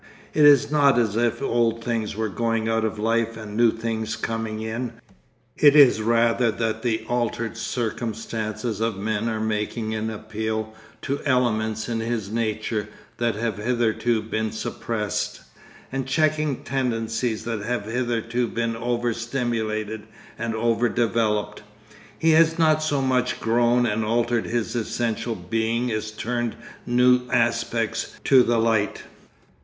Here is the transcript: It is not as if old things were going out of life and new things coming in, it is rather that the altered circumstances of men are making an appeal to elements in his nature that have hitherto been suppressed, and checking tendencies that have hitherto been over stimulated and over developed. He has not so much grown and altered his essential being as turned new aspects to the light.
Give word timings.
It 0.33 0.45
is 0.45 0.71
not 0.71 0.97
as 0.97 1.15
if 1.15 1.43
old 1.43 1.83
things 1.83 2.15
were 2.15 2.27
going 2.27 2.67
out 2.67 2.83
of 2.83 2.97
life 2.97 3.37
and 3.37 3.55
new 3.55 3.69
things 3.71 4.15
coming 4.15 4.59
in, 4.59 4.93
it 5.55 5.75
is 5.75 6.01
rather 6.01 6.49
that 6.49 6.81
the 6.81 7.05
altered 7.07 7.55
circumstances 7.55 8.81
of 8.81 8.97
men 8.97 9.29
are 9.29 9.39
making 9.39 9.93
an 9.93 10.09
appeal 10.09 10.73
to 11.03 11.19
elements 11.23 11.87
in 11.87 11.99
his 11.99 12.31
nature 12.31 12.89
that 13.17 13.35
have 13.35 13.57
hitherto 13.59 14.23
been 14.23 14.51
suppressed, 14.51 15.41
and 15.91 16.07
checking 16.07 16.63
tendencies 16.63 17.43
that 17.45 17.61
have 17.61 17.85
hitherto 17.85 18.47
been 18.47 18.75
over 18.75 19.13
stimulated 19.13 20.07
and 20.35 20.55
over 20.55 20.89
developed. 20.89 21.61
He 22.17 22.31
has 22.31 22.57
not 22.57 22.81
so 22.81 23.03
much 23.03 23.39
grown 23.39 23.85
and 23.85 24.03
altered 24.03 24.45
his 24.47 24.73
essential 24.75 25.35
being 25.35 25.91
as 25.91 26.09
turned 26.09 26.55
new 26.87 27.21
aspects 27.31 28.15
to 28.23 28.41
the 28.41 28.57
light. 28.57 29.03